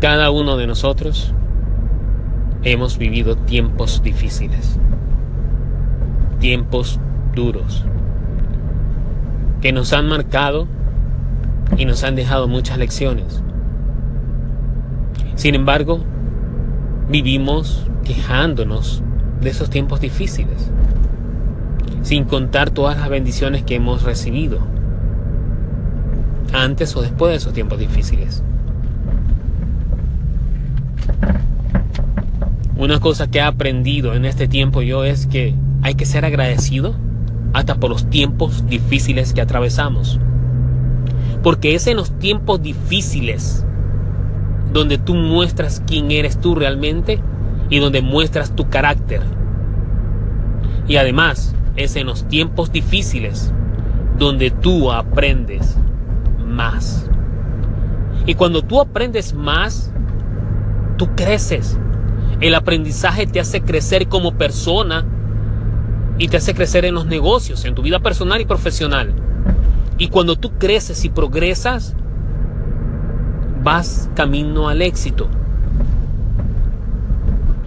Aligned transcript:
Cada 0.00 0.30
uno 0.30 0.56
de 0.56 0.66
nosotros 0.66 1.34
hemos 2.62 2.98
vivido 2.98 3.36
tiempos 3.36 4.02
difíciles, 4.02 4.78
tiempos 6.40 6.98
duros, 7.34 7.84
que 9.60 9.72
nos 9.72 9.92
han 9.92 10.08
marcado 10.08 10.66
y 11.76 11.84
nos 11.84 12.04
han 12.04 12.16
dejado 12.16 12.48
muchas 12.48 12.78
lecciones. 12.78 13.42
Sin 15.36 15.54
embargo, 15.54 16.00
vivimos 17.08 17.86
quejándonos 18.04 19.02
de 19.40 19.50
esos 19.50 19.70
tiempos 19.70 20.00
difíciles, 20.00 20.70
sin 22.02 22.24
contar 22.24 22.70
todas 22.70 22.98
las 22.98 23.08
bendiciones 23.08 23.62
que 23.62 23.76
hemos 23.76 24.02
recibido 24.02 24.58
antes 26.52 26.94
o 26.96 27.02
después 27.02 27.30
de 27.30 27.36
esos 27.36 27.52
tiempos 27.52 27.78
difíciles. 27.78 28.42
Una 32.84 33.00
cosa 33.00 33.30
que 33.30 33.38
he 33.38 33.40
aprendido 33.40 34.12
en 34.12 34.26
este 34.26 34.46
tiempo 34.46 34.82
yo 34.82 35.04
es 35.04 35.26
que 35.26 35.54
hay 35.80 35.94
que 35.94 36.04
ser 36.04 36.26
agradecido 36.26 36.94
hasta 37.54 37.76
por 37.76 37.88
los 37.88 38.10
tiempos 38.10 38.66
difíciles 38.66 39.32
que 39.32 39.40
atravesamos. 39.40 40.20
Porque 41.42 41.74
es 41.74 41.86
en 41.86 41.96
los 41.96 42.18
tiempos 42.18 42.60
difíciles 42.60 43.64
donde 44.70 44.98
tú 44.98 45.14
muestras 45.14 45.82
quién 45.86 46.10
eres 46.10 46.38
tú 46.38 46.56
realmente 46.56 47.20
y 47.70 47.78
donde 47.78 48.02
muestras 48.02 48.54
tu 48.54 48.68
carácter. 48.68 49.22
Y 50.86 50.96
además 50.96 51.56
es 51.76 51.96
en 51.96 52.04
los 52.04 52.28
tiempos 52.28 52.70
difíciles 52.70 53.50
donde 54.18 54.50
tú 54.50 54.92
aprendes 54.92 55.78
más. 56.46 57.08
Y 58.26 58.34
cuando 58.34 58.60
tú 58.60 58.78
aprendes 58.78 59.32
más, 59.32 59.90
tú 60.98 61.08
creces. 61.16 61.78
El 62.40 62.54
aprendizaje 62.54 63.26
te 63.26 63.40
hace 63.40 63.62
crecer 63.62 64.08
como 64.08 64.34
persona 64.36 65.04
y 66.18 66.28
te 66.28 66.36
hace 66.36 66.54
crecer 66.54 66.84
en 66.84 66.94
los 66.94 67.06
negocios, 67.06 67.64
en 67.64 67.74
tu 67.74 67.82
vida 67.82 68.00
personal 68.00 68.40
y 68.40 68.44
profesional. 68.44 69.14
Y 69.98 70.08
cuando 70.08 70.36
tú 70.36 70.52
creces 70.58 71.04
y 71.04 71.08
progresas, 71.08 71.94
vas 73.62 74.10
camino 74.14 74.68
al 74.68 74.82
éxito. 74.82 75.28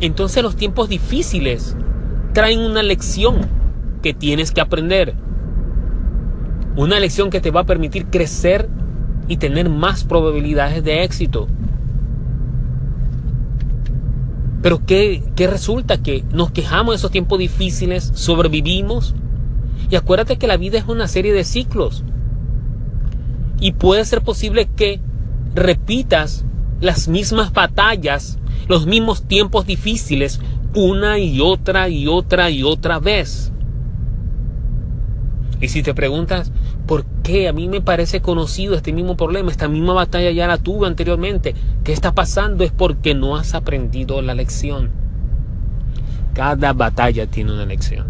Entonces 0.00 0.42
los 0.42 0.56
tiempos 0.56 0.88
difíciles 0.88 1.76
traen 2.32 2.60
una 2.60 2.82
lección 2.82 3.36
que 4.02 4.14
tienes 4.14 4.50
que 4.50 4.60
aprender. 4.60 5.14
Una 6.76 6.98
lección 6.98 7.30
que 7.30 7.40
te 7.40 7.50
va 7.50 7.60
a 7.60 7.66
permitir 7.66 8.06
crecer 8.06 8.68
y 9.28 9.36
tener 9.36 9.68
más 9.68 10.04
probabilidades 10.04 10.82
de 10.82 11.04
éxito. 11.04 11.46
Pero 14.62 14.86
¿qué, 14.86 15.22
¿qué, 15.34 15.48
resulta? 15.48 16.02
Que 16.02 16.24
nos 16.32 16.52
quejamos 16.52 16.92
de 16.92 16.96
esos 16.96 17.10
tiempos 17.10 17.38
difíciles, 17.38 18.12
sobrevivimos. 18.14 19.14
Y 19.90 19.96
acuérdate 19.96 20.38
que 20.38 20.46
la 20.46 20.56
vida 20.56 20.78
es 20.78 20.86
una 20.86 21.08
serie 21.08 21.32
de 21.32 21.44
ciclos. 21.44 22.04
Y 23.60 23.72
puede 23.72 24.04
ser 24.04 24.22
posible 24.22 24.68
que 24.74 25.00
repitas 25.54 26.44
las 26.80 27.08
mismas 27.08 27.52
batallas, 27.52 28.38
los 28.68 28.86
mismos 28.86 29.22
tiempos 29.24 29.66
difíciles, 29.66 30.40
una 30.74 31.18
y 31.18 31.40
otra 31.40 31.88
y 31.88 32.06
otra 32.06 32.50
y 32.50 32.62
otra 32.62 32.98
vez. 32.98 33.51
Y 35.62 35.68
si 35.68 35.84
te 35.84 35.94
preguntas, 35.94 36.50
¿por 36.88 37.04
qué 37.22 37.46
a 37.46 37.52
mí 37.52 37.68
me 37.68 37.80
parece 37.80 38.20
conocido 38.20 38.74
este 38.74 38.92
mismo 38.92 39.16
problema? 39.16 39.48
Esta 39.48 39.68
misma 39.68 39.92
batalla 39.92 40.32
ya 40.32 40.48
la 40.48 40.58
tuve 40.58 40.88
anteriormente. 40.88 41.54
¿Qué 41.84 41.92
está 41.92 42.12
pasando? 42.12 42.64
Es 42.64 42.72
porque 42.72 43.14
no 43.14 43.36
has 43.36 43.54
aprendido 43.54 44.20
la 44.22 44.34
lección. 44.34 44.90
Cada 46.34 46.72
batalla 46.72 47.28
tiene 47.28 47.52
una 47.52 47.64
lección. 47.64 48.08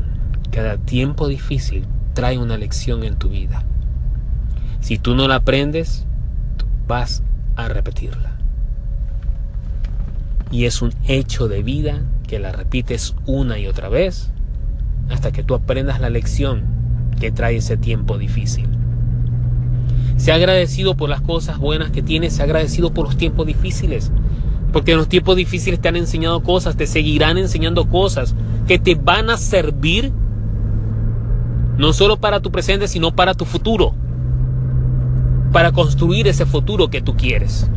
Cada 0.50 0.78
tiempo 0.78 1.28
difícil 1.28 1.84
trae 2.14 2.38
una 2.38 2.56
lección 2.56 3.04
en 3.04 3.16
tu 3.16 3.28
vida. 3.28 3.62
Si 4.80 4.96
tú 4.96 5.14
no 5.14 5.28
la 5.28 5.36
aprendes, 5.36 6.06
vas 6.88 7.22
a 7.56 7.68
repetirla. 7.68 8.38
Y 10.50 10.64
es 10.64 10.80
un 10.80 10.94
hecho 11.06 11.48
de 11.48 11.62
vida 11.62 12.00
que 12.26 12.38
la 12.38 12.52
repites 12.52 13.14
una 13.26 13.58
y 13.58 13.66
otra 13.66 13.90
vez 13.90 14.30
hasta 15.10 15.32
que 15.32 15.42
tú 15.42 15.54
aprendas 15.54 16.00
la 16.00 16.08
lección 16.08 16.81
que 17.22 17.30
trae 17.30 17.58
ese 17.58 17.76
tiempo 17.76 18.18
difícil. 18.18 18.66
Se 20.16 20.32
ha 20.32 20.34
agradecido 20.34 20.96
por 20.96 21.08
las 21.08 21.20
cosas 21.20 21.56
buenas 21.58 21.92
que 21.92 22.02
tienes, 22.02 22.32
se 22.32 22.42
ha 22.42 22.46
agradecido 22.46 22.92
por 22.92 23.06
los 23.06 23.16
tiempos 23.16 23.46
difíciles. 23.46 24.10
Porque 24.72 24.90
en 24.90 24.98
los 24.98 25.08
tiempos 25.08 25.36
difíciles 25.36 25.80
te 25.80 25.86
han 25.86 25.94
enseñado 25.94 26.42
cosas, 26.42 26.76
te 26.76 26.88
seguirán 26.88 27.38
enseñando 27.38 27.88
cosas 27.88 28.34
que 28.66 28.80
te 28.80 28.96
van 28.96 29.30
a 29.30 29.36
servir 29.36 30.10
no 31.78 31.92
solo 31.92 32.16
para 32.16 32.40
tu 32.40 32.50
presente, 32.50 32.88
sino 32.88 33.14
para 33.14 33.34
tu 33.34 33.44
futuro. 33.44 33.94
Para 35.52 35.70
construir 35.70 36.26
ese 36.26 36.44
futuro 36.44 36.90
que 36.90 37.02
tú 37.02 37.16
quieres. 37.16 37.70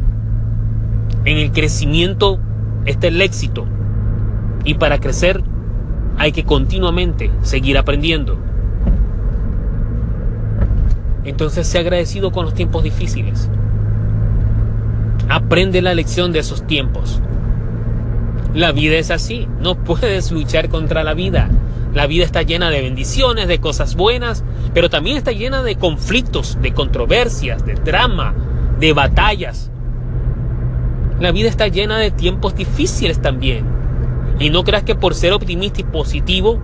En 1.24 1.38
el 1.38 1.52
crecimiento 1.52 2.40
está 2.88 3.10
el 3.10 3.22
éxito. 3.22 3.68
Y 4.64 4.74
para 4.74 5.00
crecer 5.00 5.44
hay 6.18 6.32
que 6.32 6.46
continuamente 6.46 7.30
seguir 7.44 7.78
aprendiendo. 7.78 8.45
Entonces 11.26 11.68
sé 11.68 11.80
agradecido 11.80 12.32
con 12.32 12.46
los 12.46 12.54
tiempos 12.54 12.84
difíciles. 12.84 13.50
Aprende 15.28 15.82
la 15.82 15.96
lección 15.96 16.32
de 16.32 16.40
esos 16.40 16.66
tiempos. 16.68 17.20
La 18.54 18.72
vida 18.72 18.96
es 18.96 19.12
así, 19.12 19.48
no 19.60 19.76
puedes 19.76 20.32
luchar 20.32 20.70
contra 20.70 21.04
la 21.04 21.14
vida. 21.14 21.50
La 21.94 22.08
vida 22.08 22.26
está 22.26 22.42
llena 22.44 22.70
de 22.70 22.82
bendiciones, 22.82 23.48
de 23.48 23.60
cosas 23.60 23.96
buenas, 23.96 24.44
pero 24.74 24.90
también 24.90 25.18
está 25.18 25.32
llena 25.32 25.64
de 25.64 25.78
conflictos, 25.78 26.58
de 26.62 26.74
controversias, 26.74 27.66
de 27.66 27.74
drama, 27.76 28.34
de 28.80 28.94
batallas. 28.94 29.72
La 31.20 31.32
vida 31.32 31.50
está 31.50 31.70
llena 31.70 31.98
de 31.98 32.12
tiempos 32.12 32.56
difíciles 32.56 33.22
también. 33.22 33.66
Y 34.40 34.50
no 34.50 34.64
creas 34.64 34.84
que 34.84 34.96
por 34.96 35.16
ser 35.16 35.32
optimista 35.32 35.82
y 35.82 35.86
positivo 35.86 36.62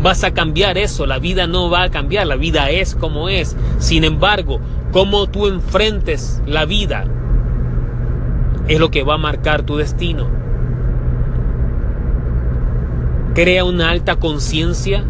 vas 0.00 0.24
a 0.24 0.32
cambiar 0.32 0.78
eso, 0.78 1.06
la 1.06 1.18
vida 1.18 1.46
no 1.46 1.70
va 1.70 1.84
a 1.84 1.90
cambiar, 1.90 2.26
la 2.26 2.36
vida 2.36 2.70
es 2.70 2.94
como 2.94 3.28
es. 3.28 3.56
Sin 3.78 4.04
embargo, 4.04 4.60
cómo 4.92 5.26
tú 5.26 5.46
enfrentes 5.46 6.42
la 6.46 6.64
vida 6.64 7.04
es 8.68 8.80
lo 8.80 8.90
que 8.90 9.02
va 9.02 9.14
a 9.14 9.18
marcar 9.18 9.62
tu 9.62 9.76
destino. 9.76 10.26
Crea 13.34 13.64
una 13.64 13.90
alta 13.90 14.16
conciencia 14.16 15.04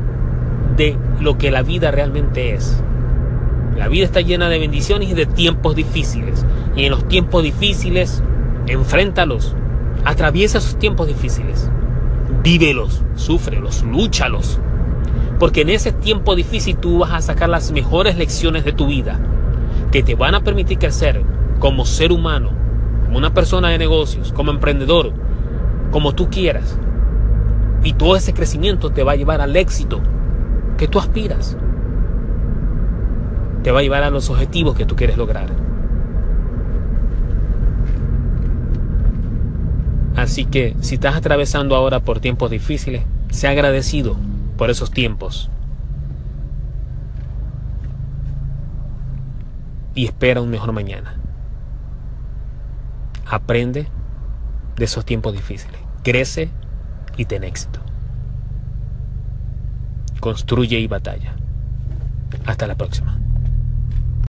de 0.77 0.97
lo 1.21 1.39
que 1.39 1.51
la 1.51 1.63
vida 1.63 1.91
realmente 1.91 2.55
es. 2.55 2.83
La 3.77 3.89
vida 3.89 4.05
está 4.05 4.21
llena 4.21 4.49
de 4.49 4.59
bendiciones 4.59 5.11
y 5.11 5.15
de 5.15 5.27
tiempos 5.27 5.77
difíciles. 5.77 6.45
Y 6.75 6.85
en 6.85 6.91
los 6.91 7.07
tiempos 7.09 7.43
difíciles, 7.43 8.23
enfréntalos. 8.67 9.55
Atraviesa 10.05 10.59
esos 10.59 10.79
tiempos 10.79 11.07
difíciles. 11.07 11.71
Vívelos, 12.43 13.03
súfrelos, 13.15 13.83
lúchalos. 13.83 14.61
Porque 15.39 15.63
en 15.63 15.71
ese 15.71 15.93
tiempo 15.93 16.35
difícil 16.35 16.77
tú 16.77 17.01
vas 17.01 17.13
a 17.13 17.21
sacar 17.21 17.49
las 17.49 17.71
mejores 17.71 18.17
lecciones 18.17 18.65
de 18.65 18.73
tu 18.73 18.87
vida 18.87 19.21
que 19.93 20.03
te 20.03 20.15
van 20.15 20.35
a 20.35 20.43
permitir 20.43 20.79
crecer 20.79 21.23
como 21.59 21.85
ser 21.85 22.13
humano, 22.13 22.51
como 23.05 23.19
una 23.19 23.35
persona 23.35 23.69
de 23.69 23.79
negocios, 23.79 24.33
como 24.33 24.51
emprendedor, 24.51 25.13
como 25.91 26.15
tú 26.15 26.31
quieras. 26.31 26.79
Y 27.83 27.93
todo 27.93 28.17
ese 28.17 28.33
crecimiento 28.33 28.91
te 28.91 29.03
va 29.03 29.13
a 29.13 29.17
llevar 29.17 29.41
al 29.41 29.55
éxito 29.57 30.01
que 30.79 30.89
tú 30.89 30.99
aspiras. 30.99 31.57
Te 33.63 33.71
va 33.71 33.81
a 33.81 33.83
llevar 33.83 34.03
a 34.03 34.11
los 34.11 34.31
objetivos 34.31 34.75
que 34.75 34.87
tú 34.87 34.97
quieres 34.97 35.17
lograr. 35.17 35.49
Así 40.17 40.47
que 40.47 40.75
si 40.81 40.95
estás 40.95 41.15
atravesando 41.15 41.77
ahora 41.77 42.01
por 42.01 42.21
tiempos 42.21 42.51
difíciles, 42.51 43.03
sea 43.31 43.51
agradecido 43.51 44.17
por 44.57 44.71
esos 44.71 44.91
tiempos. 44.91 45.51
Y 49.95 50.07
espera 50.07 50.41
un 50.41 50.51
mejor 50.51 50.73
mañana. 50.73 51.15
Aprende 53.29 53.89
de 54.77 54.85
esos 54.85 55.05
tiempos 55.05 55.33
difíciles. 55.33 55.81
Crece 56.03 56.51
y 57.17 57.25
ten 57.25 57.45
éxito. 57.45 57.81
Construye 60.21 60.79
y 60.79 60.87
batalla. 60.87 61.35
Hasta 62.45 62.67
la 62.67 62.75
próxima. 62.75 63.19